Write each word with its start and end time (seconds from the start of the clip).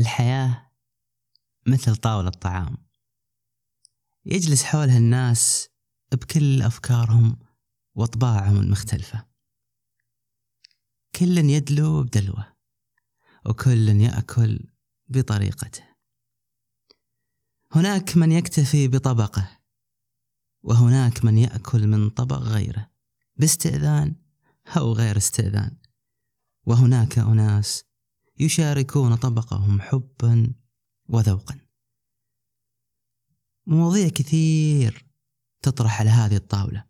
الحياة 0.00 0.70
مثل 1.66 1.96
طاولة 1.96 2.30
طعام 2.30 2.76
يجلس 4.24 4.64
حولها 4.64 4.98
الناس 4.98 5.68
بكل 6.12 6.62
أفكارهم 6.62 7.38
وأطباعهم 7.94 8.56
المختلفة. 8.60 9.26
كل 11.16 11.38
يدلو 11.38 12.02
بدلوة 12.02 12.56
وكل 13.46 13.88
يأكل 13.88 14.60
بطريقته. 15.08 15.84
هناك 17.72 18.16
من 18.16 18.32
يكتفي 18.32 18.88
بطبقه 18.88 19.60
وهناك 20.62 21.24
من 21.24 21.38
يأكل 21.38 21.86
من 21.86 22.10
طبق 22.10 22.38
غيره 22.38 22.90
باستئذان 23.36 24.14
أو 24.76 24.92
غير 24.92 25.16
استئذان. 25.16 25.76
وهناك 26.66 27.18
أناس 27.18 27.84
يشاركون 28.38 29.14
طبقهم 29.14 29.80
حبا 29.80 30.54
وذوقا. 31.08 31.60
مواضيع 33.66 34.08
كثير 34.08 35.06
تطرح 35.62 36.00
على 36.00 36.10
هذه 36.10 36.36
الطاولة. 36.36 36.84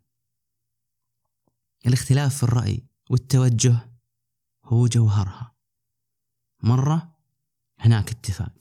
الاختلاف 1.85 2.37
في 2.37 2.43
الرأي 2.43 2.87
والتوجه 3.09 3.99
هو 4.63 4.87
جوهرها. 4.87 5.55
مرة 6.63 7.17
هناك 7.79 8.11
اتفاق 8.11 8.57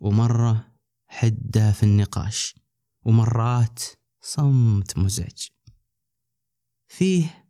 ومرة 0.00 0.74
حدة 1.06 1.72
في 1.72 1.82
النقاش 1.82 2.54
ومرات 3.02 3.82
صمت 4.20 4.98
مزعج. 4.98 5.48
فيه 6.88 7.48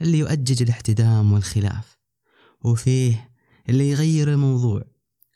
اللي 0.00 0.18
يؤجج 0.18 0.62
الاحتدام 0.62 1.32
والخلاف 1.32 1.98
وفيه 2.64 3.29
اللي 3.70 3.90
يغير 3.90 4.32
الموضوع 4.32 4.84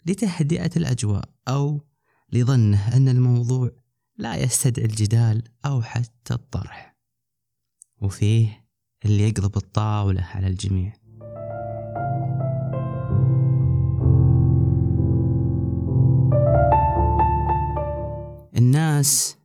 لتهدئة 0.06 0.70
الأجواء 0.76 1.28
أو 1.48 1.80
لظنه 2.32 2.96
أن 2.96 3.08
الموضوع 3.08 3.70
لا 4.16 4.36
يستدعي 4.36 4.86
الجدال 4.86 5.42
أو 5.66 5.82
حتى 5.82 6.34
الطرح. 6.34 6.96
وفيه 8.00 8.66
اللي 9.04 9.28
يقلب 9.28 9.56
الطاولة 9.56 10.22
على 10.22 10.46
الجميع. 10.46 10.92
الناس 18.56 19.36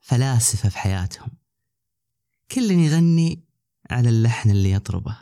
فلاسفة 0.00 0.68
في 0.68 0.78
حياتهم. 0.78 1.30
كل 2.50 2.70
يغني 2.70 3.44
على 3.90 4.08
اللحن 4.08 4.50
اللي 4.50 4.72
يطربه 4.72 5.18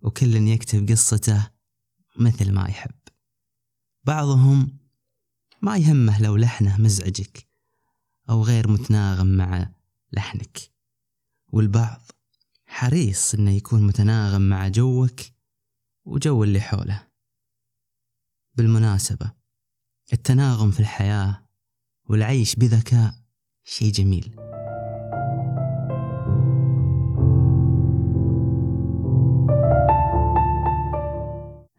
وكل 0.00 0.36
يكتب 0.36 0.90
قصته 0.90 1.57
مثل 2.20 2.52
ما 2.52 2.68
يحب. 2.68 2.94
بعضهم 4.04 4.78
ما 5.62 5.76
يهمه 5.76 6.22
لو 6.22 6.36
لحنه 6.36 6.76
مزعجك 6.80 7.48
أو 8.30 8.42
غير 8.42 8.68
متناغم 8.68 9.26
مع 9.26 9.70
لحنك. 10.12 10.58
والبعض 11.48 12.02
حريص 12.66 13.34
إنه 13.34 13.50
يكون 13.50 13.82
متناغم 13.82 14.42
مع 14.42 14.68
جوك 14.68 15.20
وجو 16.04 16.44
اللي 16.44 16.60
حوله. 16.60 17.08
بالمناسبة 18.54 19.32
التناغم 20.12 20.70
في 20.70 20.80
الحياة 20.80 21.48
والعيش 22.04 22.56
بذكاء 22.56 23.14
شيء 23.64 23.92
جميل. 23.92 24.47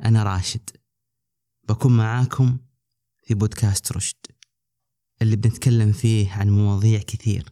أنا 0.06 0.24
راشد. 0.24 0.70
بكون 1.70 1.98
معاكم 1.98 2.58
في 3.24 3.34
بودكاست 3.34 3.92
رشد 3.92 4.26
اللي 5.22 5.36
بنتكلم 5.36 5.92
فيه 5.92 6.32
عن 6.32 6.50
مواضيع 6.50 7.00
كثير 7.00 7.50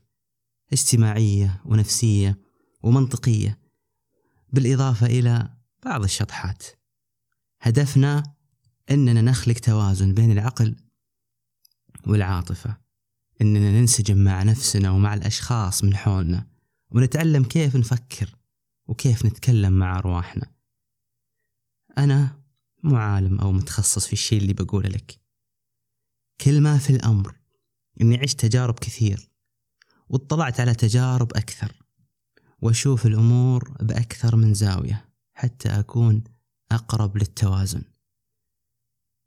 اجتماعية 0.73 1.61
ونفسية 1.65 2.37
ومنطقية 2.83 3.59
بالإضافة 4.49 5.05
إلى 5.05 5.57
بعض 5.85 6.03
الشطحات. 6.03 6.63
هدفنا 7.61 8.23
أننا 8.91 9.21
نخلق 9.21 9.55
توازن 9.57 10.13
بين 10.13 10.31
العقل 10.31 10.75
والعاطفة 12.07 12.77
أننا 13.41 13.79
ننسجم 13.79 14.17
مع 14.17 14.43
نفسنا 14.43 14.91
ومع 14.91 15.13
الأشخاص 15.13 15.83
من 15.83 15.95
حولنا 15.95 16.47
ونتعلم 16.91 17.43
كيف 17.43 17.75
نفكر 17.75 18.35
وكيف 18.87 19.25
نتكلم 19.25 19.73
مع 19.73 19.97
أرواحنا. 19.99 20.45
أنا 21.97 22.36
مو 22.87 22.95
عالم 22.95 23.39
أو 23.39 23.51
متخصص 23.51 24.07
في 24.07 24.13
الشيء 24.13 24.41
اللي 24.41 24.53
بقوله 24.53 24.89
لك. 24.89 25.19
كل 26.41 26.61
ما 26.61 26.77
في 26.77 26.89
الأمر 26.89 27.35
إني 28.01 28.17
عشت 28.17 28.39
تجارب 28.39 28.79
كثير 28.79 29.29
واطلعت 30.09 30.59
على 30.59 30.73
تجارب 30.75 31.33
أكثر 31.33 31.83
وأشوف 32.61 33.05
الأمور 33.05 33.71
بأكثر 33.81 34.35
من 34.35 34.53
زاوية 34.53 35.09
حتى 35.33 35.69
أكون 35.69 36.23
أقرب 36.71 37.17
للتوازن. 37.17 37.83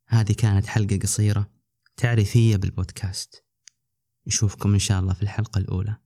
هذه 0.09 0.32
كانت 0.32 0.66
حلقة 0.66 0.99
قصيرة 0.99 1.50
تعريفية 1.97 2.56
بالبودكاست. 2.56 3.44
نشوفكم 4.26 4.72
إن 4.72 4.78
شاء 4.78 5.00
الله 5.00 5.15
في 5.15 5.22
الحلقة 5.22 5.59
الأولى 5.59 5.97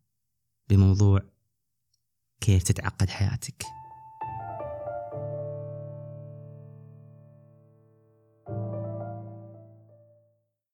بموضوع 0.69 1.23
كيف 2.41 2.63
تتعقد 2.63 3.09
حياتك. 3.09 3.65